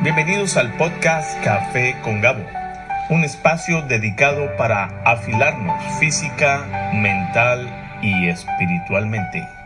[0.00, 2.44] Bienvenidos al podcast Café con Gabo,
[3.10, 7.68] un espacio dedicado para afilarnos física, mental
[8.00, 9.57] y espiritualmente.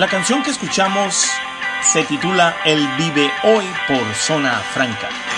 [0.00, 1.30] La canción que escuchamos
[1.82, 5.29] se titula El vive hoy por Zona Franca.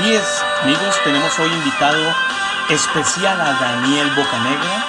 [0.00, 2.14] Así es, amigos, tenemos hoy invitado
[2.70, 4.86] especial a Daniel Bocanegra.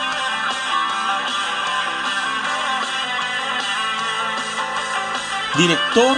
[5.57, 6.15] Director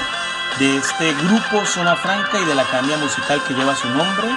[0.60, 4.28] de este grupo Zona Franca y de la academia musical que lleva su nombre,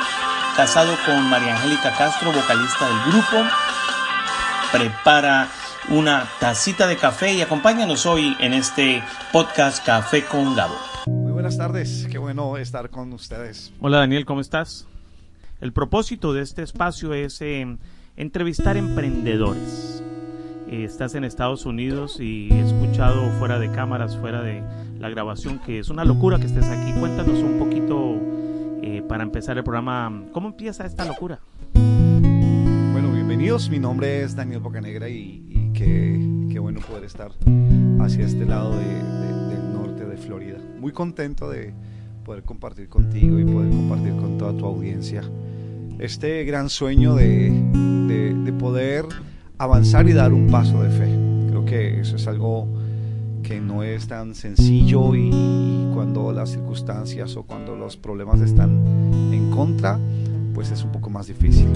[0.56, 3.44] casado con María Angélica Castro, vocalista del grupo,
[4.72, 5.48] prepara
[5.88, 10.95] una tacita de café y acompáñanos hoy en este podcast Café con Gabo.
[11.66, 13.72] Tardes, qué bueno estar con ustedes.
[13.80, 14.86] Hola Daniel, ¿cómo estás?
[15.60, 17.66] El propósito de este espacio es eh,
[18.16, 20.00] entrevistar emprendedores.
[20.70, 24.62] Eh, estás en Estados Unidos y he escuchado fuera de cámaras, fuera de
[25.00, 26.92] la grabación, que es una locura que estés aquí.
[27.00, 28.14] Cuéntanos un poquito
[28.84, 31.40] eh, para empezar el programa, ¿cómo empieza esta locura?
[31.74, 37.32] Bueno, bienvenidos, mi nombre es Daniel Bocanegra y, y qué, qué bueno poder estar
[38.02, 40.55] hacia este lado de- de- del norte de Florida.
[40.80, 41.72] Muy contento de
[42.24, 45.22] poder compartir contigo y poder compartir con toda tu audiencia
[45.98, 47.50] este gran sueño de,
[48.08, 49.06] de- de poder
[49.58, 51.08] avanzar y dar un paso de fe.
[51.48, 52.68] Creo que eso es algo
[53.42, 58.70] que no es tan sencillo y, y cuando las circunstancias o cuando los problemas están
[59.32, 59.98] en contra,
[60.52, 61.68] pues es un poco más difícil.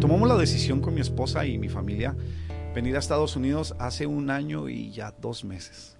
[0.00, 2.14] Tomamos la decisión con mi esposa y mi familia
[2.74, 5.95] venir a Estados Unidos hace un año y ya dos meses.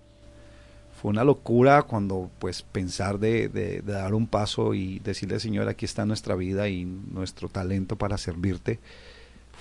[1.06, 5.68] Fue una locura cuando pues pensar de, de- de dar un paso y decirle Señor,
[5.68, 8.80] aquí está nuestra vida y nuestro talento para servirte.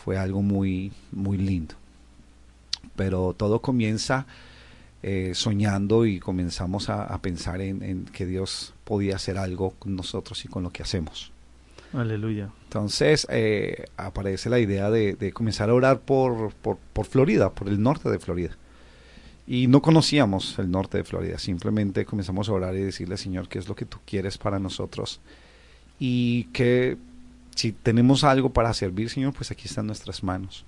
[0.04, 1.76] Fue algo muy, muy lindo.
[2.96, 4.26] Pero todo comienza
[5.04, 9.96] eh, soñando y comenzamos a, a pensar en, en que Dios podía hacer algo con
[9.96, 11.32] nosotros y con lo que hacemos.
[11.94, 12.50] Aleluya.
[12.64, 17.68] Entonces eh, aparece la idea de, de comenzar a orar por, por, por Florida, por
[17.68, 18.58] el norte de Florida.
[19.48, 23.60] Y no conocíamos el norte de Florida, simplemente comenzamos a orar y decirle, Señor, ¿qué
[23.60, 25.22] es lo que tú quieres para nosotros?
[26.00, 26.98] Y que
[27.56, 30.66] si tenemos algo para servir, Señor, pues aquí están nuestras manos.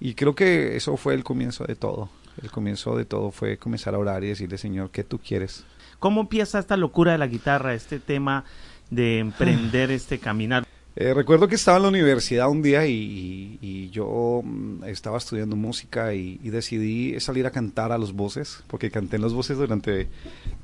[0.00, 2.08] Y creo que eso fue el comienzo de todo.
[2.42, 5.64] El comienzo de todo fue comenzar a orar y decirle, Señor, ¿qué tú quieres?
[5.98, 8.44] ¿Cómo empieza esta locura de la guitarra, este tema
[8.90, 10.64] de emprender este caminar?
[10.94, 16.14] Eh, recuerdo que estaba en la universidad un día y, yo mm, estaba estudiando música
[16.14, 20.08] y, decidí salir a cantar a los voces, porque canté en los voces durante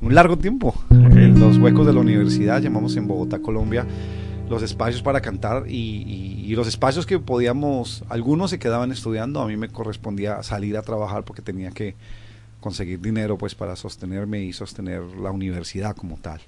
[0.00, 0.74] un largo tiempo.
[0.90, 3.86] En los huecos de la universidad, llamamos en Bogotá, Colombia,
[4.48, 9.46] los espacios para cantar y- y los espacios que podíamos, algunos se quedaban estudiando, a
[9.46, 11.94] mí me correspondía salir a trabajar porque tenía que
[12.60, 16.40] conseguir dinero pues para sostenerme y sostener la universidad como tal.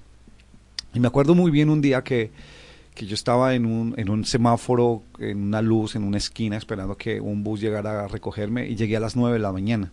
[0.93, 2.31] Y me acuerdo muy bien un día que,
[2.93, 6.97] que yo estaba en un, en un semáforo, en una luz, en una esquina, esperando
[6.97, 9.91] que un bus llegara a recogerme y llegué a las 9 de la mañana.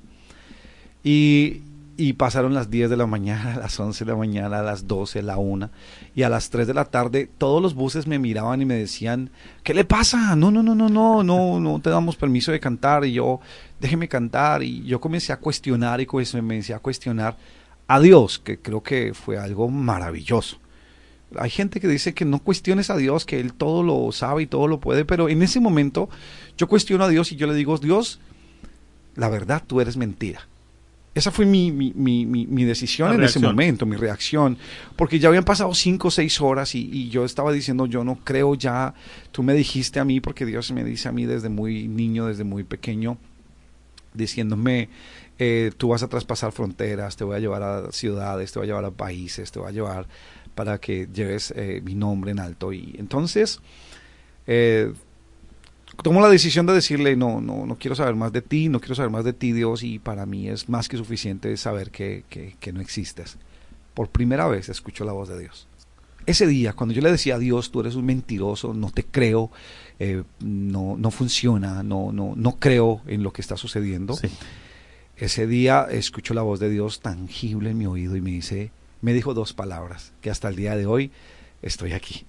[1.05, 1.62] Y,
[1.97, 5.23] y pasaron las 10 de la mañana, las 11 de la mañana, las 12, a
[5.23, 5.71] la 1
[6.15, 9.31] y a las 3 de la tarde todos los buses me miraban y me decían,
[9.62, 10.35] ¿qué le pasa?
[10.35, 13.41] No, no, no, no, no, no, no te damos permiso de cantar y yo,
[13.81, 17.37] déjeme cantar y yo comencé a cuestionar y comencé a cuestionar
[17.87, 20.59] a Dios, que creo que fue algo maravilloso.
[21.36, 24.46] Hay gente que dice que no cuestiones a Dios, que Él todo lo sabe y
[24.46, 26.08] todo lo puede, pero en ese momento
[26.56, 28.20] yo cuestiono a Dios y yo le digo, Dios,
[29.14, 30.48] la verdad, tú eres mentira
[31.19, 34.56] esa fue mi, mi, mi, mi decisión en ese momento, mi reacción,
[34.96, 38.54] porque ya habían pasado cinco o seis horas y, yo estaba diciendo, yo no creo
[38.54, 38.94] ya,
[39.32, 42.44] tú me dijiste a mí, porque Dios me dice a mí desde muy niño, desde
[42.44, 43.19] muy pequeño,
[44.14, 44.90] diciéndome,
[45.38, 48.69] eh, tú vas a traspasar fronteras, te voy a llevar a ciudades, te voy a
[48.69, 50.06] llevar a países, te voy a llevar
[50.58, 52.72] para que lleves eh, mi nombre en alto.
[52.72, 53.60] Y entonces,
[54.44, 54.93] eh,
[56.02, 58.96] tomo la decisión de decirle, no, no, no quiero saber más de ti, no quiero
[58.96, 62.72] saber más de ti, Dios, y para mí es más que suficiente saber que, que,
[62.72, 63.37] no existes.
[63.94, 65.69] Por primera vez escucho la voz de Dios.
[66.26, 69.52] Ese día, cuando yo le decía a Dios, tú eres un mentiroso, no te creo,
[70.00, 74.19] eh, no, no funciona, no, no, no creo en lo que está sucediendo.
[75.16, 79.12] Ese día escucho la voz de Dios tangible en mi oído y me dice, me
[79.12, 81.11] dijo dos palabras, que hasta el día de hoy
[81.62, 82.25] estoy aquí.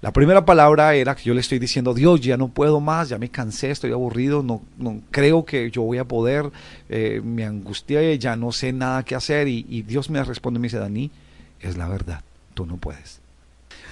[0.00, 3.18] La primera palabra era que yo le estoy diciendo, Dios, ya no puedo más, ya
[3.18, 6.50] me cansé, estoy aburrido, no, no creo que yo voy a poder,
[6.88, 9.46] eh, me angustié, ya no sé nada que hacer.
[9.46, 11.12] Y, y Dios me responde y me dice, Dani,
[11.60, 12.22] es la verdad,
[12.54, 13.20] tú no puedes.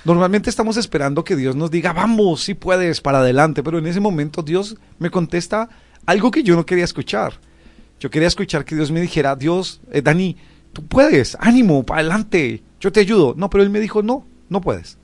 [0.04, 4.00] Normalmente estamos esperando que Dios nos diga, vamos, sí puedes, para adelante, pero en ese
[4.00, 5.68] momento Dios me contesta
[6.04, 7.34] algo que yo no quería escuchar.
[8.00, 10.36] Yo quería escuchar que Dios me dijera, Dios, eh, Dani,
[10.74, 13.34] tú puedes, ánimo, para adelante, yo te ayudo.
[13.38, 14.98] No, pero Él me dijo, no, no puedes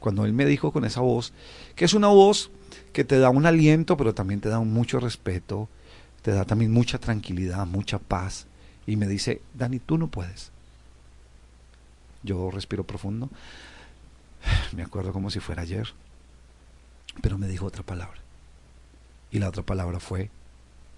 [0.00, 1.32] cuando él me dijo con esa voz,
[1.76, 2.50] que es una voz
[2.92, 5.68] que te da un aliento, pero también te da mucho respeto,
[6.22, 8.46] te da también mucha tranquilidad, mucha paz,
[8.86, 10.50] y me dice, Dani, tú no puedes.
[12.22, 13.28] Yo respiro profundo,
[14.72, 15.92] me acuerdo como si fuera ayer,
[17.20, 18.18] pero me dijo otra palabra.
[19.30, 20.30] Y la otra palabra fue,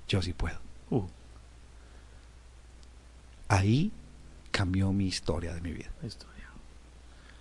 [0.09, 0.59] yo sí puedo.
[0.91, 1.07] Uh.
[3.53, 3.93] Ahí
[4.51, 5.91] cambió mi historia de mi vida.
[6.03, 6.49] Historia.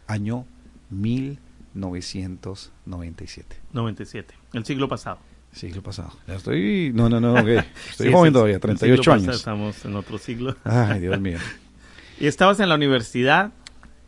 [0.08, 0.46] Año
[0.90, 1.40] mil
[1.74, 3.56] 997.
[3.72, 5.20] 97, el siglo pasado.
[5.54, 6.12] Siglo pasado.
[6.28, 6.92] Ya estoy.
[6.94, 7.38] No, no, no,
[7.90, 9.38] estoy joven todavía, 38 años.
[9.38, 10.58] estamos en otro siglo.
[10.66, 11.38] Ay, Dios mío.
[12.20, 13.54] ¿Y estabas en la universidad?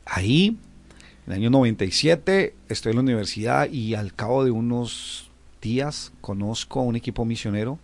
[0.06, 0.58] Ahí,
[1.26, 6.82] en el año 97, estoy en la universidad y al cabo de unos días conozco
[6.82, 7.80] a un equipo misionero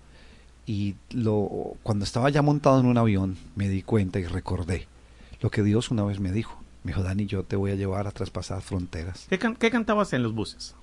[0.69, 4.85] y lo, cuando estaba ya montado en un avión me di cuenta y recordé
[5.41, 6.61] lo que Dios una vez me dijo.
[6.83, 9.25] Me dijo, Dani, yo te voy a llevar a traspasar fronteras.
[9.29, 10.75] ¿Qué, cantabas en los buses?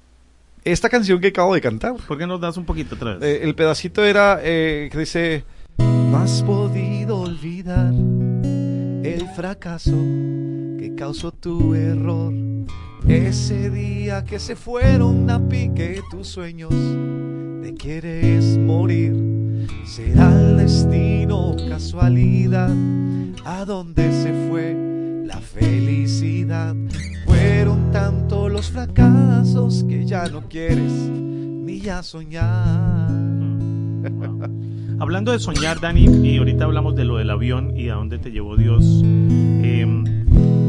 [0.64, 1.94] Esta canción que acabo de cantar.
[2.08, 3.22] ¿Por qué nos das un poquito otra vez?
[3.22, 5.44] Eh, el pedacito era eh, que dice...
[5.78, 12.34] No has podido olvidar el fracaso que causó tu error.
[13.06, 16.74] Ese día que se fueron a pique tus sueños,
[17.62, 19.45] te quieres morir.
[19.84, 22.70] Será el destino, casualidad,
[23.44, 24.74] a dónde se fue
[25.24, 26.74] la felicidad.
[27.24, 33.10] Fueron tanto los fracasos que ya no quieres ni ya soñar.
[34.98, 38.30] Hablando de soñar, Dani, y ahorita hablamos de lo del avión y a dónde te
[38.30, 39.02] llevó Dios.
[39.04, 40.04] Em,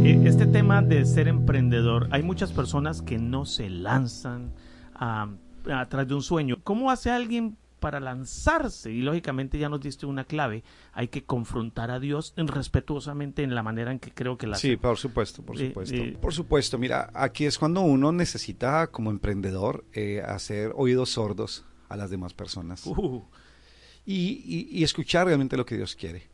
[0.03, 4.51] e, este tema de ser emprendedor, hay muchas personas que no se lanzan
[4.95, 6.57] atrás de un sueño.
[6.63, 8.91] ¿Cómo hace alguien para lanzarse.
[8.91, 10.63] Y lógicamente ya nos diste una clave.
[10.93, 14.77] Hay que confrontar a Dios respetuosamente en la manera en que creo que la Sí,
[14.77, 15.95] por supuesto, por eh, supuesto.
[15.95, 21.65] Eh, por supuesto, mira, aquí es cuando uno necesita como emprendedor eh, hacer oídos sordos
[21.89, 22.85] a las demás personas.
[22.85, 23.23] Uh.
[24.05, 26.29] Y, y, escuchar realmente lo que Dios quiere.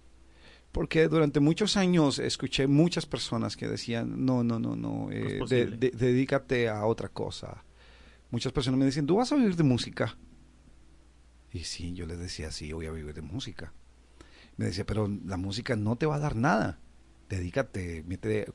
[0.71, 6.85] Porque durante muchos años escuché muchas personas que decían, no, no, no, no, dedícate a
[6.85, 7.63] otra cosa.
[8.29, 10.15] Muchas personas me dicen, tú vas a vivir de música.
[11.53, 13.71] Y sí, yo les decía, sí, voy a vivir de música.
[14.57, 16.79] Me decía, pero la música no te va a dar nada.
[17.29, 18.47] Dedícate, mete,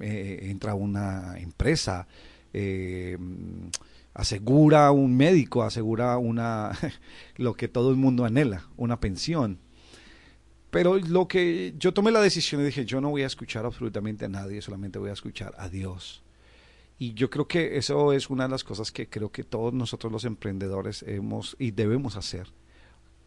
[0.00, 2.08] eh, entra a una empresa,
[2.54, 3.18] eh,
[4.14, 6.72] asegura un médico, asegura una
[7.36, 9.58] lo que todo el mundo anhela, una pensión.
[10.70, 14.24] Pero lo que yo tomé la decisión y dije, yo no voy a escuchar absolutamente
[14.24, 16.22] a nadie, solamente voy a escuchar a Dios.
[16.98, 20.10] Y yo creo que eso es una de las cosas que creo que todos nosotros
[20.12, 22.48] los emprendedores hemos y debemos hacer.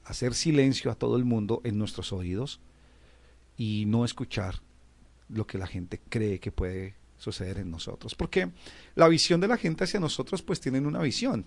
[0.04, 2.60] hacer silencio a todo el mundo en nuestros oídos
[3.58, 4.56] y no escuchar
[5.28, 8.16] lo que la gente cree que puede suceder en nosotros.
[8.16, 8.50] Porque
[8.96, 11.46] la visión de la gente hacia nosotros pues tienen una visión.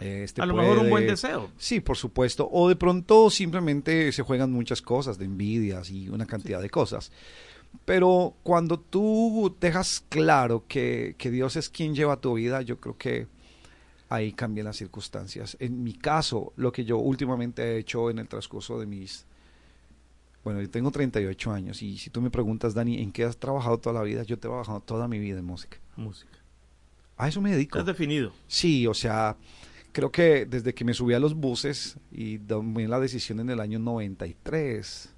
[0.00, 1.50] Este a lo mejor un buen deseo.
[1.58, 2.48] Sí, por supuesto.
[2.50, 7.12] O de pronto simplemente se juegan muchas cosas, de envidias y una cantidad de cosas.
[7.84, 12.96] Pero cuando tú dejas claro que, que, Dios es quien lleva tu vida, yo creo
[12.96, 13.26] que
[14.08, 15.56] ahí cambian las circunstancias.
[15.60, 19.24] En mi caso, lo que yo últimamente he hecho en el transcurso de mis...
[20.42, 23.78] Bueno, yo tengo 38 años y si tú me preguntas, Dani, ¿en qué has trabajado
[23.78, 24.22] toda la vida?
[24.22, 25.78] Yo he trabajado toda mi vida en música.
[25.96, 26.38] Música.
[27.16, 27.78] A eso me dedico.
[27.78, 28.32] ¿Has definido?
[28.48, 29.36] Sí, o sea,
[29.92, 33.60] creo que desde que me subí a los buses y tomé la decisión en el
[33.60, 35.14] año 93,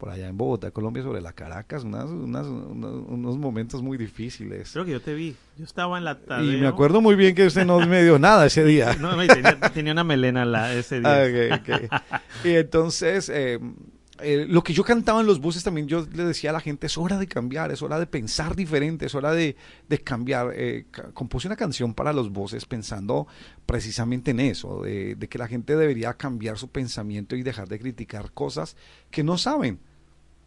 [0.00, 4.70] por allá en Bogotá, Colombia, sobre la Caracas, unas, unos momentos muy difíciles.
[4.72, 6.46] Creo que yo te vi, yo estaba en la tarde.
[6.46, 8.96] Y me acuerdo muy bien que usted no me dio nada ese día.
[9.00, 11.62] no, no, tenía, una melena la, ese día.
[11.90, 13.28] Ah, y entonces...
[13.28, 13.60] Eh,
[14.22, 16.86] eh, lo que yo cantaba en los buses también, yo le decía a la gente,
[16.86, 19.56] es hora de cambiar, es hora de pensar diferente, es hora de,
[20.04, 20.52] cambiar.
[20.54, 23.26] Eh, compuse una canción para los buses pensando
[23.64, 27.78] precisamente en eso, de, de que la gente debería cambiar su pensamiento y dejar de
[27.78, 28.76] criticar cosas
[29.10, 29.78] que no saben.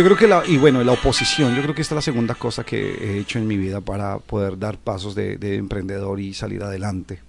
[0.00, 2.34] yo creo que la, y bueno, la oposición, yo creo que esta es la segunda
[2.34, 6.62] cosa que he hecho en mi vida para poder dar pasos de, emprendedor y salir
[6.62, 7.20] adelante.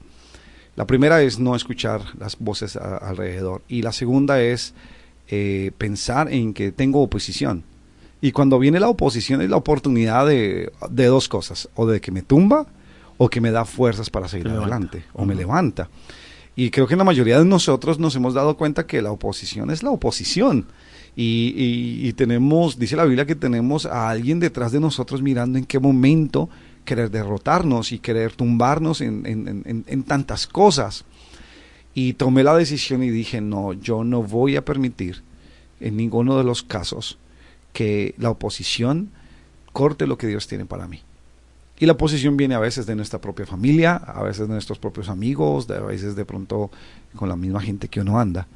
[0.77, 4.73] La primera es no escuchar las voces alrededor y la segunda es
[5.27, 7.65] eh, pensar en que tengo oposición.
[8.21, 12.21] Y cuando viene la oposición es la oportunidad de, dos cosas, o de que me
[12.21, 12.67] tumba
[13.17, 15.89] o que me da fuerzas para seguir adelante, o me levanta.
[16.55, 19.83] Y creo que la mayoría de nosotros nos hemos dado cuenta que la oposición es
[19.83, 20.67] la oposición
[21.15, 25.79] y, tenemos, dice la Biblia que tenemos a alguien detrás de nosotros mirando en qué
[25.79, 26.49] momento
[26.85, 31.05] querer derrotarnos y querer tumbarnos en, tantas cosas.
[31.93, 35.21] Y tomé la decisión y dije, no, yo no voy a permitir
[35.81, 37.17] en ninguno de los casos
[37.73, 39.09] que la oposición
[39.73, 41.01] corte lo que Dios tiene para mí.
[41.79, 45.09] Y la oposición viene a veces de nuestra propia familia, a veces de nuestros propios
[45.09, 46.69] amigos, a veces de pronto
[47.15, 48.47] con la misma gente que uno anda.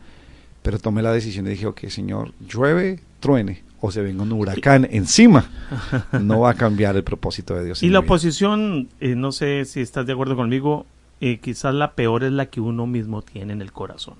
[0.66, 4.88] Pero tomé la decisión y dije, ok, Señor, llueve, truene o se venga un huracán
[4.90, 5.48] encima,
[6.20, 7.84] no va a cambiar el propósito de Dios.
[7.84, 10.88] Y la oposición, eh, no sé si estás de acuerdo conmigo,
[11.22, 14.16] eh, quizás la peor es la que uno mismo tiene en el corazón.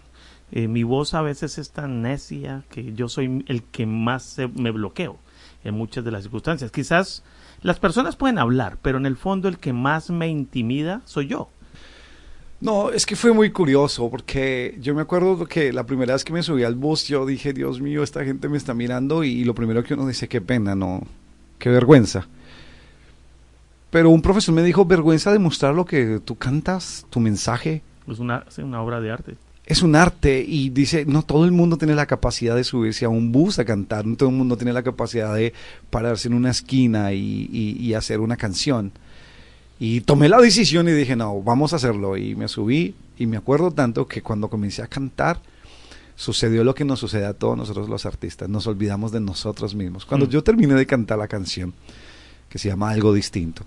[0.52, 4.70] Eh, mi voz a veces es tan necia que yo soy el que más me
[4.70, 5.18] bloqueo
[5.64, 6.70] en muchas de las circunstancias.
[6.70, 7.24] Quizás
[7.64, 11.50] las personas pueden hablar, pero en el fondo el que más me intimida soy yo.
[12.62, 16.32] No, es que fue muy curioso porque yo me acuerdo que la primera vez que
[16.32, 19.54] me subí al bus yo dije, Dios mío, esta gente me está mirando y, lo
[19.54, 21.04] primero que uno dice, qué pena, no,
[21.60, 22.28] qué vergüenza.
[23.90, 27.82] Pero un profesor me dijo, vergüenza de mostrar lo que tú cantas, tu mensaje.
[28.08, 29.36] Es una, una obra de arte.
[29.66, 33.10] Es un arte y dice, no todo el mundo tiene la capacidad de subirse a
[33.10, 35.54] un bus a cantar, no todo el mundo tiene la capacidad de
[35.90, 38.92] pararse en una esquina y, y hacer una canción.
[39.80, 42.16] Y tomé la decisión y dije, no, vamos a hacerlo.
[42.18, 45.42] Y me subí y me acuerdo tanto que cuando comencé a cantar,
[46.16, 48.48] sucedió lo que nos sucede a todos nosotros los artistas.
[48.48, 50.06] Nos olvidamos de nosotros mismos.
[50.06, 50.30] Cuando Mm.
[50.30, 51.74] yo terminé de cantar la canción,
[52.50, 53.64] que se llama Algo Distinto,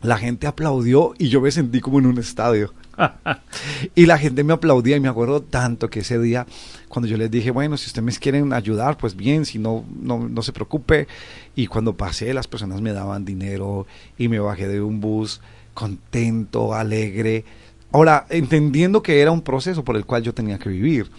[0.00, 2.72] la gente aplaudió y yo me sentí como en un estadio.
[3.94, 6.46] Y la gente me aplaudía y me acuerdo tanto que ese día,
[6.88, 10.42] cuando yo les dije, bueno, si ustedes quieren ayudar, pues bien, si no, no, no
[10.42, 11.06] se preocupe.
[11.54, 13.86] Y cuando pasé, las personas me daban dinero
[14.18, 15.40] y me bajé de un bus
[15.74, 17.44] contento, alegre.
[17.92, 21.10] Ahora, entendiendo que era un proceso por el cual yo tenía que vivir,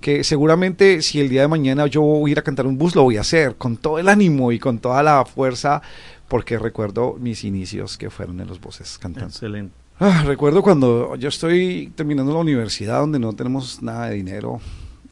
[0.00, 2.94] que seguramente si el día de mañana yo voy a ir a cantar un bus,
[2.94, 5.82] lo voy a hacer con todo el ánimo y con toda la fuerza,
[6.28, 9.28] porque recuerdo mis inicios que fueron en los buses cantando.
[9.28, 9.81] Excelente.
[10.00, 14.60] Ah, recuerdo cuando yo estoy terminando la universidad donde no tenemos nada de dinero.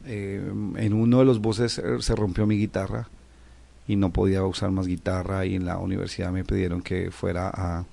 [0.05, 0.41] eh,
[0.77, 3.07] en uno de los buses eh, se rompió mi guitarra
[3.87, 7.85] y no podía usar más guitarra y en la universidad me pidieron que fuera a,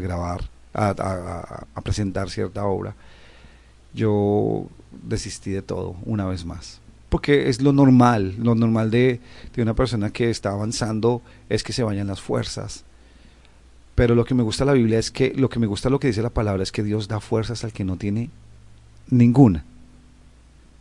[0.00, 0.42] grabar,
[0.74, 2.94] a- a- a presentar cierta obra.
[3.94, 4.66] Yo
[5.02, 6.80] desistí de todo una vez más.
[7.08, 9.20] Porque es lo normal, lo normal de,
[9.54, 12.84] de una persona que está avanzando es que se vayan las fuerzas.
[13.94, 16.00] Pero lo que me gusta de la Biblia es que, lo que me gusta lo
[16.00, 18.30] que dice la palabra es que Dios da fuerzas al que no tiene
[19.08, 19.64] ninguna.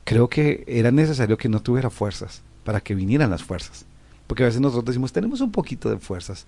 [0.03, 3.85] Creo que era necesario que no tuviera fuerzas para que vinieran las fuerzas.
[4.27, 6.45] Porque a veces nosotros decimos, tenemos un poquito de fuerzas.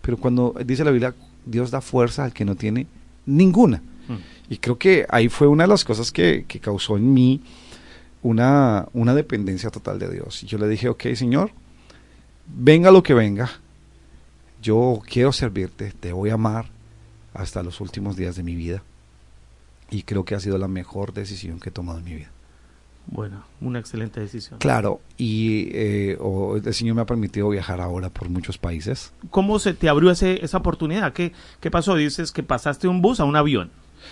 [0.00, 1.14] Pero cuando dice la Biblia,
[1.46, 2.86] Dios da fuerza al que no tiene
[3.24, 3.78] ninguna.
[4.08, 4.52] Mm.
[4.52, 7.40] Y creo que ahí fue una de las cosas que, que causó en mí
[8.22, 10.42] una, una dependencia total de Dios.
[10.42, 11.52] Y yo le dije, ok, Señor,
[12.46, 13.50] venga lo que venga,
[14.62, 16.66] yo quiero servirte, te voy a amar
[17.34, 18.82] hasta los últimos días de mi vida.
[19.90, 22.30] Y creo que ha sido la mejor decisión que he tomado en mi vida.
[23.06, 24.60] Bueno, una excelente decisión.
[24.60, 26.18] Claro, y eh,
[26.64, 29.12] el Señor me ha permitido viajar ahora por muchos países.
[29.30, 31.12] ¿Cómo se te abrió ese, esa oportunidad?
[31.12, 31.96] ¿Qué, ¿Qué pasó?
[31.96, 33.70] Dices que pasaste un bus a un avión.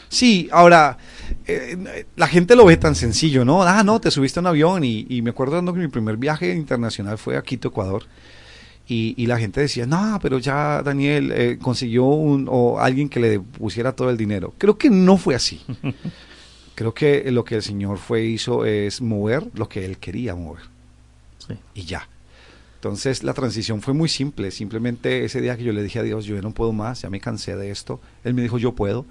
[0.08, 0.98] Sí, ahora,
[1.46, 3.62] eh, la gente lo ve tan sencillo, ¿no?
[3.62, 6.52] Ah, no, te subiste a un avión y, y me acuerdo que mi primer viaje
[6.52, 8.04] internacional fue a Quito, Ecuador.
[8.90, 13.20] Y, y la gente decía, no, pero ya Daniel eh, consiguió un, o alguien que
[13.20, 14.52] le pusiera todo el dinero.
[14.58, 15.60] Creo que no fue así.
[16.74, 20.64] Creo que lo que el Señor fue hizo es mover lo que Él quería mover.
[21.38, 21.54] Sí.
[21.72, 22.08] Y ya.
[22.74, 24.50] Entonces la transición fue muy simple.
[24.50, 27.10] Simplemente ese día que yo le dije a Dios, yo ya no puedo más, ya
[27.10, 28.00] me cansé de esto.
[28.24, 29.06] Él me dijo, yo puedo.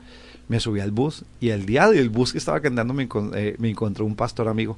[0.50, 3.70] Me subí al bus y el día del bus que estaba cantando me, eh, me
[3.70, 4.78] encontró un pastor amigo.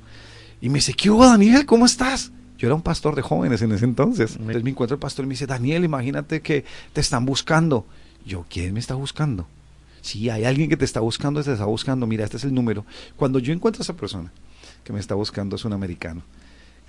[0.61, 1.65] Y me dice, ¿qué hubo Daniel?
[1.65, 2.31] ¿Cómo estás?
[2.61, 4.35] Yo era un pastor de jóvenes en ese entonces.
[4.35, 7.87] Entonces me encuentra el pastor y me dice, Daniel, imagínate que te están buscando.
[8.23, 9.47] Yo, ¿quién me está buscando?
[10.01, 12.05] Si hay alguien que te está buscando, te está buscando.
[12.05, 12.85] Mira, este es el número.
[13.15, 14.31] Cuando yo encuentro a esa persona
[14.83, 16.21] que me está buscando, es un americano.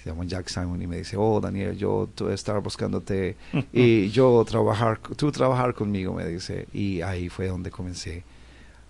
[0.04, 3.36] Se llama Jack Simon y me dice, oh Daniel, yo estar buscándote
[3.72, 6.68] y yo trabajar, tú trabajar conmigo, me dice.
[6.74, 8.24] Y ahí fue donde comencé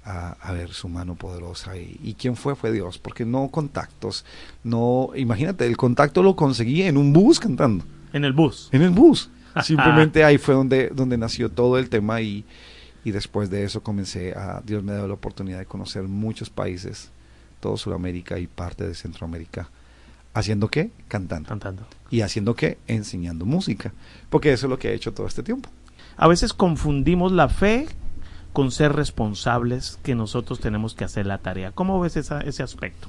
[0.04, 1.76] a, a ver su mano poderosa.
[1.76, 2.54] Y, y quién fue?
[2.54, 4.24] Fue Dios, porque no contactos,
[4.64, 8.68] no, imagínate, el contacto lo conseguí en un bus cantando, En el bus.
[8.72, 9.30] en el bus.
[9.62, 12.44] Simplemente ahí fue donde, donde nació todo el tema y,
[13.04, 17.10] y después de eso comencé a, Dios me dio la oportunidad de conocer muchos países,
[17.60, 19.68] todo Sudamérica y parte de Centroamérica.
[20.34, 20.90] ¿Haciendo qué?
[21.08, 21.50] Cantando.
[21.50, 21.86] Cantando.
[22.10, 22.78] ¿Y haciendo qué?
[22.86, 23.92] Enseñando música.
[24.30, 25.68] Porque eso es lo que he hecho todo este tiempo.
[26.16, 27.86] A veces confundimos la fe
[28.52, 31.72] con ser responsables que nosotros tenemos que hacer la tarea.
[31.72, 33.08] ¿Cómo ves esa- ese aspecto?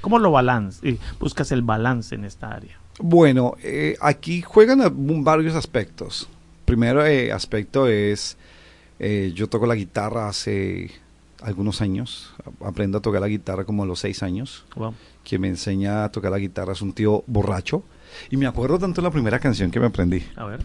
[0.00, 2.76] ¿Cómo lo balance, eh, buscas el balance en esta área?
[2.98, 4.80] Bueno, eh, aquí juegan
[5.24, 6.28] varios aspectos.
[6.64, 8.36] Primero eh, aspecto es,
[8.98, 10.90] eh, yo toco la guitarra hace
[11.40, 12.32] algunos años.
[12.60, 14.64] Aprendo a tocar la guitarra como a los seis años.
[14.74, 14.94] Wow.
[15.24, 17.84] Quien me enseña a tocar la guitarra es un tío borracho.
[18.30, 20.22] Y me acuerdo tanto de la primera canción que me aprendí.
[20.36, 20.60] A ver.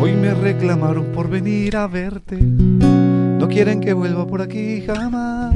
[0.00, 2.36] Hoy me reclamaron por venir a verte.
[2.36, 5.54] No quieren que vuelva por aquí jamás.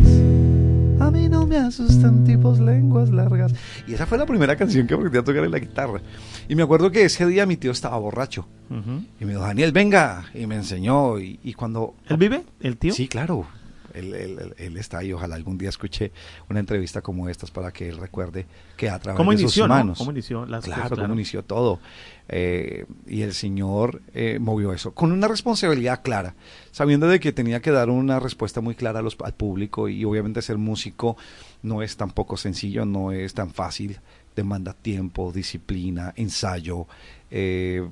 [1.01, 3.55] A mí no me asustan tipos lenguas largas.
[3.87, 6.01] Y esa fue la primera canción que aprendí a tocar en la guitarra.
[6.49, 8.47] Y me acuerdo que ese día mi tío estaba borracho.
[8.69, 9.05] Ujú.
[9.21, 10.27] Y me dijo, Daniel, venga.
[10.35, 11.19] Y me enseñó.
[11.19, 11.95] Y, y cuando...
[12.09, 12.43] ¿Él vive?
[12.61, 12.93] ¿El tío?
[12.93, 13.47] Sí, claro.
[13.95, 15.13] Él, él- él- está ahí.
[15.13, 16.13] Ojalá algún día escuche
[16.49, 18.47] una entrevista como estas para que él recuerde
[18.77, 19.69] que a través ¿Cómo de sus no?
[19.69, 19.99] manos...
[19.99, 20.99] ¿Cómo inició las Claro, cosas?
[20.99, 21.81] cómo inició todo.
[22.29, 26.35] Eh, y el Señor eh, movió eso con una responsabilidad clara,
[26.73, 30.05] sabiendo de que tenía que dar una respuesta muy clara a los- al público y
[30.05, 31.17] obviamente ser músico
[31.63, 33.99] no es tampoco sencillo, no es tan fácil,
[34.37, 36.87] demanda tiempo, disciplina, ensayo,
[37.31, 37.89] eh,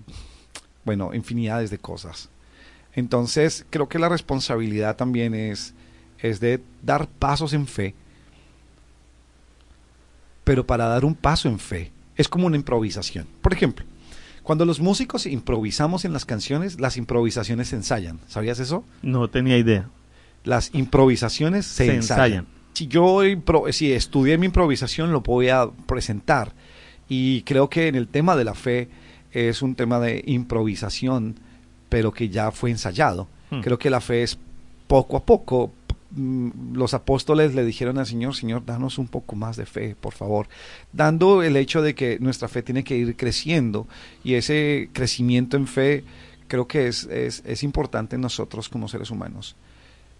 [0.84, 2.28] bueno, infinidades de cosas.
[2.94, 5.74] Entonces, creo que la responsabilidad también es,
[6.20, 7.94] es de dar pasos en fe,
[10.44, 13.26] pero para dar un paso en fe es como una improvisación.
[13.42, 13.84] Por ejemplo,
[14.42, 18.20] Cuando los músicos improvisamos en las canciones, las improvisaciones se ensayan.
[18.28, 18.84] ¿Sabías eso?
[19.02, 19.88] No tenía idea.
[20.44, 22.24] Las improvisaciones se, Se ensayan.
[22.44, 22.46] ensayan.
[22.74, 23.22] Si yo
[23.72, 26.52] si estudié mi improvisación, lo voy a presentar.
[27.08, 28.88] Y creo que en el tema de la fe
[29.32, 31.34] es un tema de improvisación,
[31.88, 33.26] pero que ya fue ensayado.
[33.50, 33.62] Hmm.
[33.62, 34.38] Creo que la fe es
[34.86, 35.72] poco a poco.
[36.10, 40.12] Mm, Los apóstoles le dijeron al Señor, Señor, danos un poco más de fe, por
[40.14, 40.48] favor.
[40.92, 43.86] Dando el hecho de que nuestra fe tiene que ir creciendo
[44.24, 46.04] y ese crecimiento en fe
[46.48, 49.56] creo que es, es, importante en nosotros como seres humanos.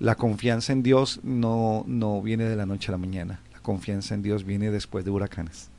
[0.01, 3.40] La confianza en Dios no, no viene de la noche a la mañana.
[3.53, 5.70] La confianza en Dios viene después de huracanes.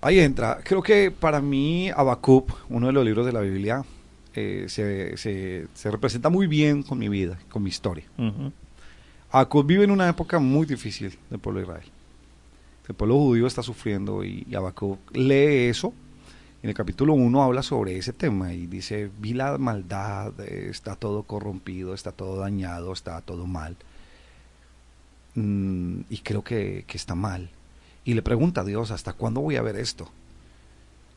[0.00, 0.58] Ahí entra.
[0.64, 3.84] Creo que para mí Habacuc, uno de los libros de la Biblia,
[4.34, 8.04] eh, se, se- se representa muy bien con mi vida, con mi historia.
[9.32, 11.90] Habacuc vive en una época muy difícil del pueblo de Israel.
[12.88, 15.92] El pueblo judío está sufriendo y, y Habacuc lee eso.
[16.62, 21.22] En el capítulo 1 habla sobre ese tema y dice, vi la maldad, está todo
[21.22, 23.76] corrompido, está todo dañado, está todo mal.
[25.36, 27.48] Mm, y creo que, que está mal.
[28.04, 30.10] Y le pregunta a Dios, ¿hasta cuándo voy a ver esto?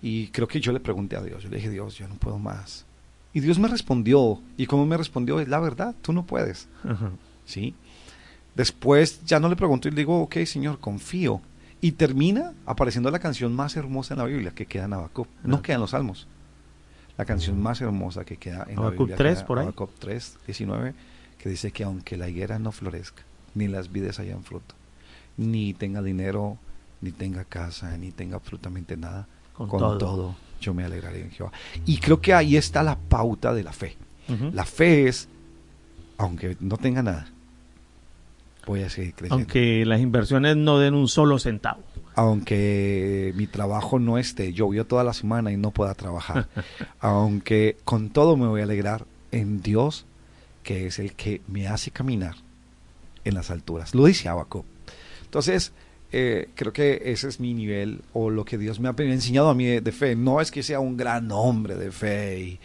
[0.01, 2.37] Y creo que yo le pregunté a Dios, yo le dije, Dios, yo no puedo
[2.37, 2.85] más.
[3.33, 6.67] Y Dios me respondió, y como me respondió, es la verdad, tú no puedes.
[6.83, 7.11] Ajá.
[7.45, 7.75] ¿Sí?
[8.55, 11.41] Después ya no le pregunto y le digo, ok, Señor, confío.
[11.81, 15.27] Y termina apareciendo la canción más hermosa en la Biblia, que queda en Habacuc.
[15.43, 16.27] No queda en los Salmos.
[17.17, 19.17] La canción más hermosa que queda en la Habacuc Biblia.
[19.17, 19.63] 3 queda por ahí.
[19.65, 20.93] Habacuc 3, 19,
[21.37, 23.23] que dice que aunque la higuera no florezca,
[23.55, 24.75] ni las vides hayan fruto,
[25.35, 26.57] ni tenga dinero,
[27.01, 29.97] ni tenga casa, ni tenga absolutamente nada, Con con, todo.
[29.97, 30.35] todo.
[30.61, 31.51] yo me alegraré en Jehová.
[31.85, 33.97] Y creo que ahí está la pauta de la fe.
[34.53, 35.27] La fe es,
[36.17, 37.27] aunque no tenga nada,
[38.65, 39.35] voy a seguir creciendo.
[39.35, 41.81] Aunque las inversiones no den un solo centavo.
[42.15, 46.47] Aunque mi trabajo no esté, llovió toda la semana y no pueda trabajar.
[46.99, 50.05] aunque con todo me voy a alegrar en Dios,
[50.61, 52.35] que es el que me hace caminar
[53.25, 53.95] en las alturas.
[53.95, 54.65] Lo dice Abaco.
[55.23, 55.73] Entonces,
[56.11, 59.55] eh, creo que ese es mi nivel o lo que Dios me ha enseñado a
[59.55, 60.15] mí de, de fe.
[60.15, 62.59] No es que sea un gran hombre de fe y,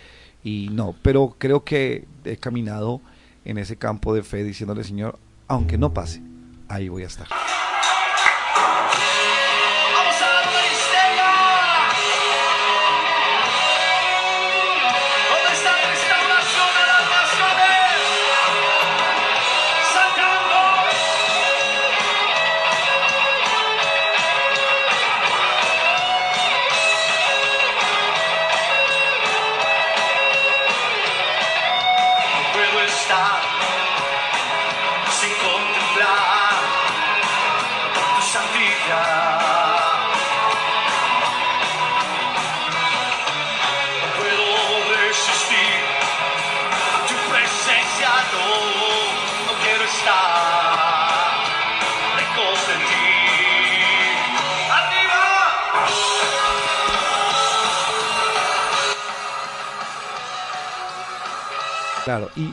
[0.44, 3.00] y no, pero creo que he caminado
[3.44, 6.22] en ese campo de fe diciéndole, Señor, aunque no pase,
[6.68, 7.26] ahí voy a estar.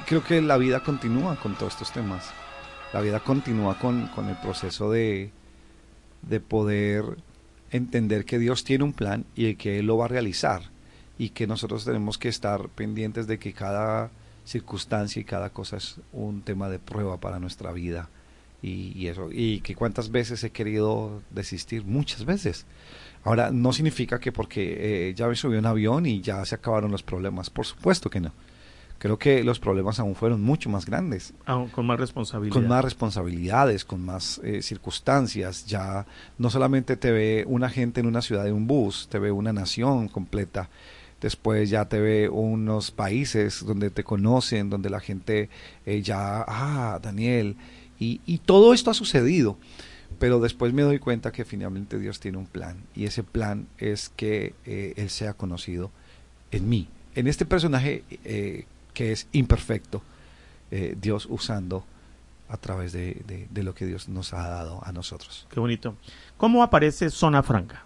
[0.05, 2.31] Creo que la vida continúa con todos estos temas.
[2.93, 5.31] La vida continúa con, con el proceso de,
[6.21, 7.17] de poder
[7.71, 10.61] entender que Dios tiene un plan y que Él lo va a realizar.
[11.17, 14.11] Y que nosotros tenemos que estar pendientes de que cada
[14.45, 18.09] circunstancia y cada cosa es un tema de prueba para nuestra vida.
[18.61, 22.65] Y, y eso, y que cuántas veces he querido desistir, muchas veces.
[23.23, 26.55] Ahora, no significa que porque eh, ya me subí a un avión y ya se
[26.55, 28.31] acabaron los problemas, por supuesto que no.
[28.97, 32.53] Creo que los problemas aún fueron mucho más grandes, Aún con más responsabilidad.
[32.53, 35.65] con más responsabilidades, con más eh, circunstancias.
[35.65, 36.05] Ya
[36.37, 39.53] no solamente te ve una gente en una ciudad de un bus, te ve una
[39.53, 40.69] nación completa.
[41.21, 45.49] Después ya te ve unos países donde te conocen, donde la gente
[45.85, 47.57] eh, ya, ah, Daniel.
[47.99, 49.57] Y, y todo esto ha sucedido.
[50.19, 52.77] Pero después me doy cuenta que finalmente Dios tiene un plan.
[52.95, 55.91] Y ese plan es que eh, Él sea conocido
[56.51, 56.87] en mí.
[57.15, 60.01] En este personaje eh, que es imperfecto,
[60.71, 61.85] eh, Dios usando
[62.49, 65.45] a través de, de- de lo que Dios nos ha dado a nosotros.
[65.51, 65.95] Qué bonito.
[66.37, 67.83] ¿Cómo aparece Zona Franca?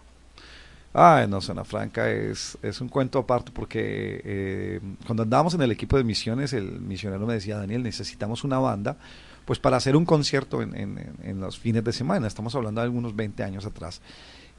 [0.93, 5.71] Ah, no, Zona Franca es, es un cuento aparte porque eh, cuando andábamos en el
[5.71, 8.97] equipo de misiones, el misionero me decía, Daniel, necesitamos una banda
[9.45, 12.27] pues para hacer un concierto en, en- en- en los fines de semana.
[12.27, 14.01] Estamos hablando de algunos 20 años atrás.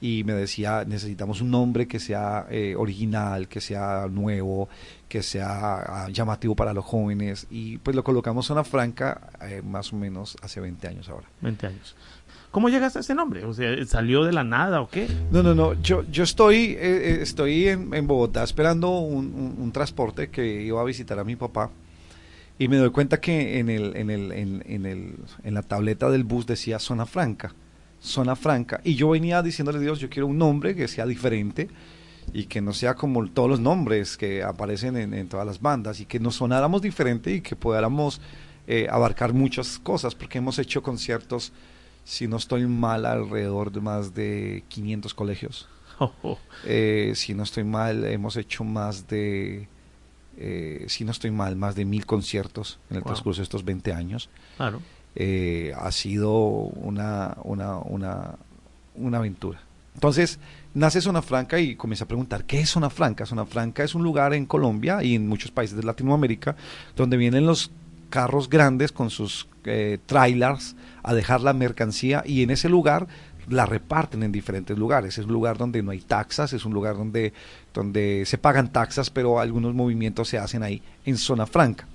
[0.03, 4.69] Y me decía, necesitamos un nombre que sea eh, original, que sea nuevo,
[5.09, 7.47] que sea ah, llamativo para los jóvenes.
[7.51, 11.27] Y pues lo colocamos Zona Franca eh, más o menos hace 20 años ahora.
[11.43, 11.95] 20 años.
[12.51, 13.45] ¿Cómo llegaste a ese nombre?
[13.45, 15.07] O sea, ¿salió de la nada o qué?
[15.31, 15.75] No, no, no.
[15.83, 20.63] Yo, yo estoy, eh, eh, estoy en, en Bogotá esperando un, un- un transporte que
[20.63, 21.71] iba a visitar a mi papá.
[22.59, 26.11] Y me doy cuenta que en, el, en, el, en, en el, en la tableta
[26.11, 27.55] del bus decía zona franca.
[28.03, 28.81] Zona franca.
[28.85, 31.69] Y yo venía diciéndole a Dios, yo quiero un nombre que sea diferente
[32.33, 36.01] y que no sea como todos los nombres que aparecen en, en todas las bandas
[36.01, 38.21] y que nos sonáramos diferente y que podamos
[38.67, 41.53] eh, abarcar muchas cosas porque hemos hecho conciertos,
[42.05, 45.69] si no estoy mal, alrededor de más de 500 colegios.
[46.03, 46.39] Oh, oh.
[46.65, 49.69] Eh, si no estoy mal, hemos hecho más de,
[50.39, 53.09] eh, si no estoy mal, más de mil conciertos en el Wow.
[53.09, 54.31] transcurso de estos 20 años.
[54.57, 54.81] Claro.
[55.17, 58.37] Eh, ha sido una, una, una,
[58.95, 59.61] una aventura.
[59.95, 60.39] Entonces,
[60.73, 63.27] nace Zona Franca y comienza a preguntar, ¿qué es Zona Franca?
[63.27, 66.57] Zona Franca es un lugar en Colombia y en muchos países de Latinoamérica
[66.97, 67.71] donde vienen los
[68.09, 73.09] carros grandes con sus eh, trailers a dejar la mercancía y en ese lugar
[73.49, 75.19] la reparten en diferentes lugares.
[75.19, 77.33] Es un lugar donde no hay taxas, es un lugar donde,
[77.75, 81.87] donde se pagan taxas, pero algunos movimientos se hacen ahí en Zona Franca.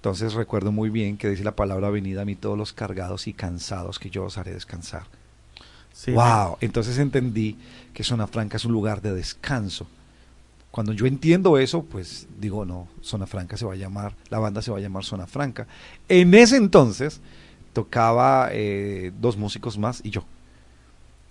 [0.00, 3.34] Entonces recuerdo muy bien que dice la palabra venida a mí todos los cargados y
[3.34, 5.02] cansados que yo os haré descansar.
[5.92, 7.58] Sí, wow, entonces entendí
[7.92, 9.86] que Zona Franca es un lugar de descanso.
[10.70, 14.62] Cuando yo entiendo eso, pues digo, no, Zona Franca se va a llamar, la banda
[14.62, 15.66] se va a llamar Zona Franca.
[16.08, 17.20] En ese entonces
[17.74, 20.24] tocaba eh, dos músicos más y yo.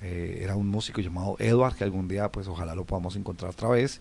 [0.03, 3.69] Eh, era un músico llamado Edward, que algún día pues ojalá lo podamos encontrar otra
[3.69, 3.99] vez.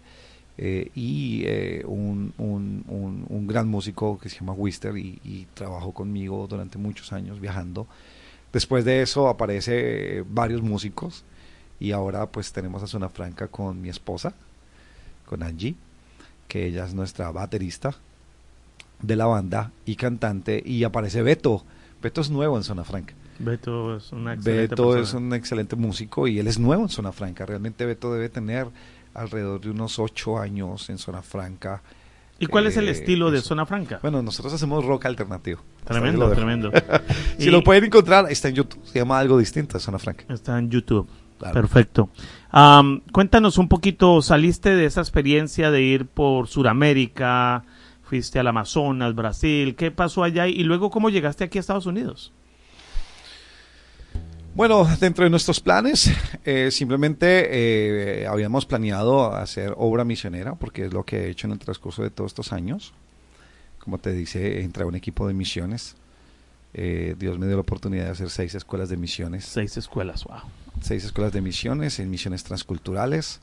[0.59, 5.47] Eh, y eh, un, un- un- un gran músico que se llama Wister y, y
[5.55, 7.87] trabajó conmigo durante muchos años viajando.
[8.53, 11.25] Después de eso aparece eh, varios músicos
[11.81, 14.35] y ahora pues tenemos a Zona Franca con mi esposa,
[15.27, 15.77] con Angie,
[16.49, 17.95] que ella es nuestra baterista
[19.03, 21.63] de la banda y cantante y aparece Beto.
[22.03, 23.15] Beto es nuevo en Zona Franca.
[23.39, 27.13] Beto es una excelente Beto es un excelente músico y él es nuevo en Zona
[27.13, 27.47] Franca.
[27.47, 28.67] Realmente Beto debe tener
[29.19, 31.83] alrededor de unos ocho años en Zona Franca.
[32.39, 33.41] ¿Y cuál es el Eh, estilo de.
[33.41, 33.99] Zona Franca?
[34.01, 35.61] Bueno, nosotros hacemos rock alternativo.
[35.85, 36.71] Tremendo, tremendo.
[37.39, 38.81] Si Y lo pueden encontrar, está en YouTube.
[38.85, 40.25] Se llama algo distinto Zona Franca.
[40.33, 41.09] Está en YouTube.
[41.39, 41.55] Claro.
[41.55, 42.11] Perfecto.
[43.13, 47.65] Cuéntanos un poquito, saliste de esa experiencia de ir por Sudamérica,
[48.03, 50.47] fuiste al Amazonas, Brasil, ¿qué pasó allá?
[50.49, 52.33] Y luego, ¿cómo llegaste aquí a Estados Unidos?
[54.59, 56.11] Bueno, dentro de nuestros planes,
[56.45, 61.53] eh, simplemente eh, habíamos planeado hacer obra misionera, porque es lo que he hecho en
[61.53, 62.93] el transcurso de todos estos años.
[63.79, 65.95] Como te dice, entré a un equipo de misiones.
[66.75, 69.45] Eh, Dios me dio la oportunidad de hacer seis escuelas de misiones.
[69.45, 70.41] Seis escuelas, wow.
[70.81, 73.39] Seis escuelas de misiones, en misiones transculturales,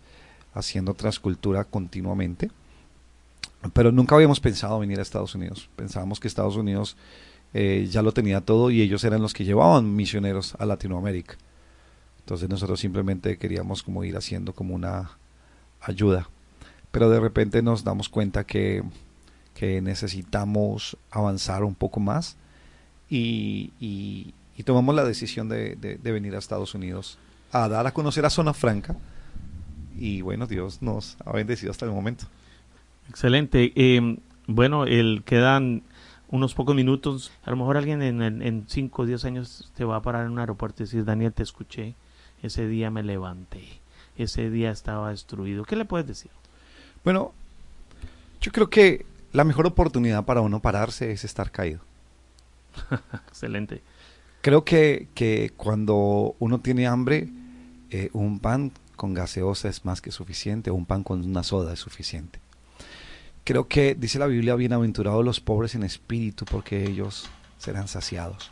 [0.53, 2.51] haciendo transcultura continuamente.
[3.71, 5.69] Pero nunca habíamos pensado venir a Estados Unidos.
[5.77, 6.97] Pensábamos que Estados Unidos
[7.57, 11.35] eh, ya lo tenía todo y ellos eran los que llevaban misioneros a Latinoamérica.
[12.19, 15.11] Entonces nosotros simplemente queríamos como ir haciendo como una
[15.79, 16.27] ayuda.
[16.91, 18.83] Pero de repente nos damos cuenta que,
[19.53, 22.35] que necesitamos avanzar un poco más
[23.09, 24.33] y, y-
[24.65, 27.17] tomamos la decisión de, de- venir a Estados Unidos
[27.51, 28.95] a dar a conocer a Zona Franca.
[29.97, 32.25] Y bueno, Dios nos ha bendecido hasta el momento.
[33.09, 33.71] Excelente.
[33.75, 35.83] Eh, bueno, el, quedan
[36.29, 37.31] unos pocos minutos.
[37.43, 40.25] A lo mejor alguien en, en, en 5 o 10 años te va a parar
[40.25, 41.95] en un aeropuerto y decir, Daniel, te escuché.
[42.41, 43.63] Ese día me levanté.
[44.17, 45.63] Ese día estaba destruido.
[45.65, 46.31] ¿Qué le puedes decir?
[47.03, 47.33] Bueno,
[48.41, 51.81] yo creo que la mejor oportunidad para uno pararse es estar caído.
[53.27, 53.81] Excelente.
[54.41, 57.29] Creo que, que cuando uno tiene hambre,
[57.89, 61.79] eh, un pan con gaseosa es más que suficiente, un pan con una soda es
[61.79, 62.39] suficiente.
[63.45, 67.29] Creo que dice la Biblia, bienaventurados los pobres en espíritu, porque ellos
[67.59, 68.49] serán saciados.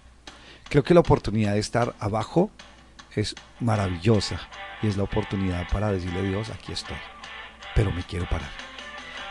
[0.69, 2.51] Creo que la oportunidad de estar abajo
[3.15, 4.39] es maravillosa
[4.83, 6.97] y es la oportunidad para decirle a Dios, aquí estoy,
[7.73, 8.51] pero me quiero parar.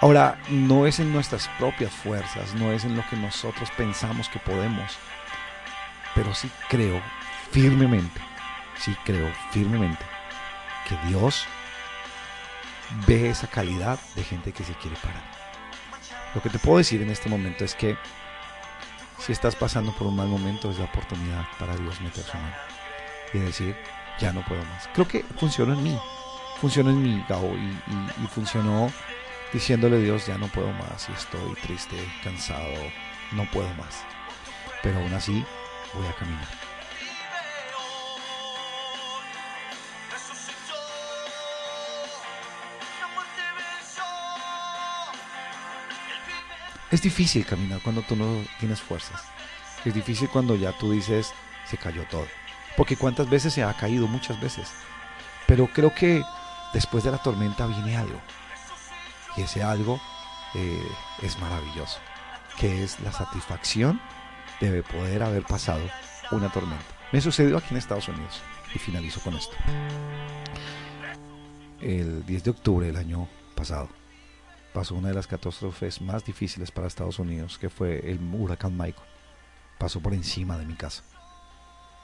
[0.01, 4.41] Ahora, no es en nuestras propias fuerzas, no es en lo que nosotros pensamos que
[4.41, 4.91] podemos,
[6.17, 7.01] pero sí creo
[7.53, 8.21] firmemente,
[8.81, 10.05] sí creo firmemente
[10.89, 11.45] que Dios
[13.07, 15.32] ve esa calidad de gente que se quiere parar.
[16.35, 17.97] Lo que te puedo decir en este momento es que
[19.19, 22.57] si estás pasando por un mal momento es la oportunidad para Dios meter su mano
[23.33, 23.77] y decir,
[24.19, 24.89] ya no puedo más.
[24.95, 25.99] Creo que funcionó en mí,
[26.61, 28.91] funcionó en mí, Gabo, y, funcionó
[29.53, 32.73] diciéndole a Dios, ya no puedo más, y estoy triste, cansado,
[33.33, 34.05] no puedo más.
[34.83, 35.45] Pero aún así
[35.95, 36.72] voy a caminar.
[46.93, 49.23] Es difícil caminar cuando tú no tienes fuerzas.
[49.83, 51.33] Es difícil cuando ya tú dices,
[51.65, 52.27] se cayó todo.
[52.77, 54.69] porque cuántas veces se ha caído, muchas veces.
[55.47, 56.23] Pero creo que
[56.75, 58.21] después de la tormenta viene algo.
[59.37, 60.01] Y ese algo
[60.55, 60.87] eh,
[61.23, 61.99] es maravilloso,
[62.59, 63.99] que es la satisfacción
[64.61, 65.83] de poder haber pasado
[66.31, 66.85] una tormenta.
[67.11, 68.43] Me sucedió aquí en Estados Unidos
[68.75, 69.55] y finalizo con esto.
[71.81, 74.02] El 10 de octubre del año pasado
[74.73, 79.09] pasó una de las catástrofes más difíciles para Estados Unidos, que fue el huracán Michael.
[79.79, 81.03] Pasó por encima de mi casa.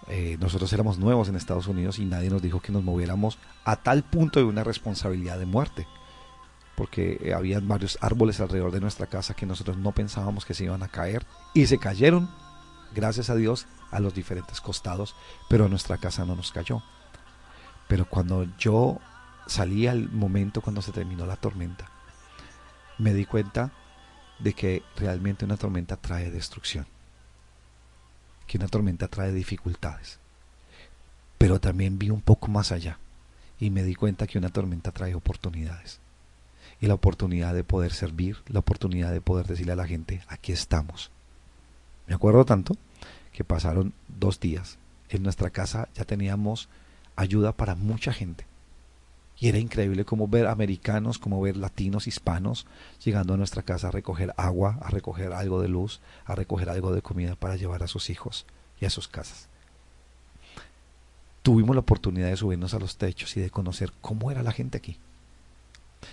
[0.06, 3.76] Eh, nosotros éramos nuevos en Estados Unidos y nadie nos dijo que nos moviéramos a
[3.76, 5.86] tal punto de una responsabilidad de muerte.
[6.76, 10.64] Porque eh, habían varios árboles alrededor de nuestra casa que nosotros no pensábamos que se
[10.64, 11.26] iban a caer.
[11.54, 12.30] Y se cayeron,
[12.94, 15.14] gracias a Dios, a los diferentes costados,
[15.48, 16.82] pero nuestra casa no nos cayó.
[17.88, 18.98] Pero cuando yo
[19.46, 21.90] salí al momento cuando se terminó la tormenta,
[22.98, 23.72] me di cuenta
[24.38, 26.86] de que realmente una tormenta trae destrucción,
[28.46, 30.18] que una tormenta trae dificultades.
[31.38, 32.98] Pero también vi un poco más allá
[33.60, 36.00] y me di cuenta que una tormenta trae oportunidades.
[36.80, 40.52] Y la oportunidad de poder servir, la oportunidad de poder decirle a la gente, aquí
[40.52, 41.10] estamos.
[42.06, 42.76] Me acuerdo tanto
[43.32, 44.78] que pasaron dos días.
[45.08, 46.68] En nuestra casa ya teníamos
[47.16, 48.46] ayuda para mucha gente.
[49.40, 52.66] Y era increíble como ver americanos, como ver latinos, hispanos,
[53.04, 56.92] llegando a nuestra casa a recoger agua, a recoger algo de luz, a recoger algo
[56.92, 58.46] de comida para llevar a sus hijos
[58.80, 59.48] y a sus casas.
[61.42, 64.76] Tuvimos la oportunidad de subirnos a los techos y de conocer cómo era la gente
[64.76, 64.98] aquí.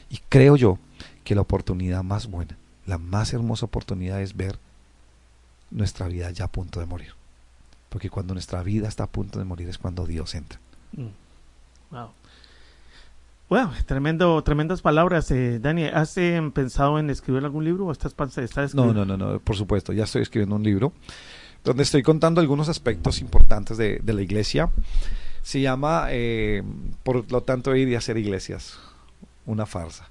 [0.10, 0.78] Y creo yo
[1.24, 4.60] que la oportunidad más buena, la más hermosa oportunidad es ver
[5.72, 7.14] nuestra vida ya a punto de morir.
[7.90, 10.60] Porque cuando nuestra vida está a punto de morir es cuando Dios entra.
[10.94, 11.08] Mm.
[11.92, 12.10] Wow.
[13.48, 15.86] Bueno, tremendo, tremendas palabras, eh, Dani.
[15.86, 19.56] ¿Has eh, pensado en escribir algún libro o estás, estás No, no, no, no, por
[19.56, 19.94] supuesto.
[19.94, 20.94] Ya estoy escribiendo un libro
[21.64, 24.72] donde estoy contando algunos aspectos importantes de, la iglesia.
[25.44, 26.64] Se llama, eh,
[27.04, 28.80] por lo tanto, ir y hacer iglesias.
[29.46, 30.10] Una farsa.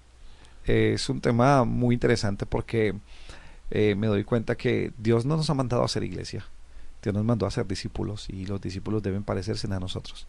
[0.64, 2.94] es un tema muy interesante porque
[3.70, 6.47] me doy cuenta que Dios no nos ha mandado a hacer iglesia.
[7.03, 10.29] Dios nos mandó a ser discípulos y los discípulos deben parecerse a nosotros.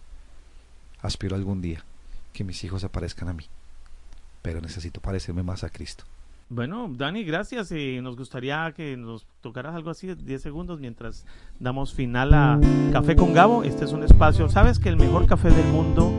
[1.04, 1.86] Aspiro algún día
[2.36, 3.46] que mis hijos se parezcan a mí,
[4.42, 6.04] pero necesito parecerme más a Cristo.
[6.50, 7.72] Bueno, Dani, gracias.
[7.72, 11.26] y nos gustaría que nos tocaras algo así, 10 segundos, mientras
[11.60, 12.60] damos final a
[12.92, 13.64] Café con Gabo.
[13.64, 14.48] Este es un espacio.
[14.50, 16.12] ¿Sabes que el mejor café del mundo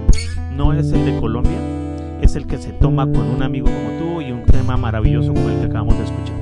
[0.53, 1.61] no es el de Colombia?
[2.21, 5.49] Es el que se toma con un amigo como tú y un tema maravilloso como
[5.49, 6.41] el que acabamos de escuchar.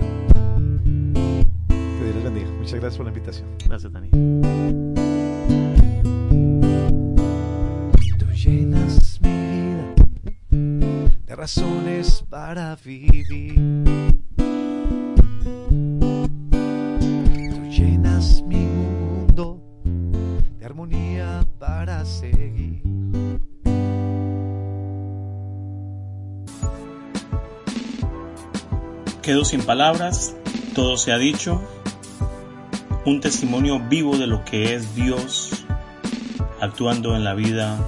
[1.68, 2.48] Que Dios les bendiga.
[2.52, 3.48] Muchas gracias por la invitación.
[3.66, 5.13] Gracias, Dani.
[11.44, 13.54] Razones para vivir.
[17.50, 19.60] Tú llenas mi mundo
[20.58, 22.80] de armonía para seguir.
[29.20, 30.34] Quedo sin palabras,
[30.74, 31.60] todo se ha dicho,
[33.04, 35.66] un testimonio vivo de lo que es Dios
[36.58, 37.78] actuando en la vida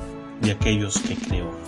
[0.43, 1.66] de aquellos que creo.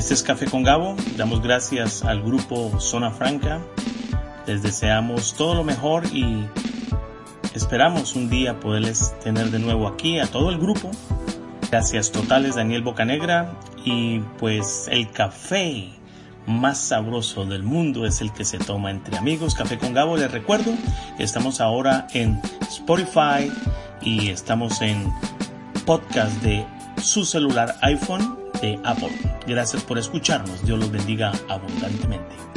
[0.00, 0.96] Este es Café con Gabo.
[1.18, 3.60] Damos gracias al grupo Zona Franca.
[4.46, 6.46] Les deseamos todo lo mejor y
[7.54, 10.90] esperamos un día poderles tener de nuevo aquí a todo el grupo.
[11.70, 13.52] Gracias totales Daniel Bocanegra
[13.84, 15.90] y pues el café
[16.46, 19.54] más sabroso del mundo es el que se toma entre amigos.
[19.54, 20.72] Café con Gabo, les recuerdo
[21.18, 23.52] estamos ahora en Spotify
[24.00, 25.12] y estamos en
[25.84, 26.64] podcast de
[27.02, 29.10] su celular iPhone de Apple.
[29.46, 30.64] Gracias por escucharnos.
[30.64, 32.49] Dios los bendiga abundantemente.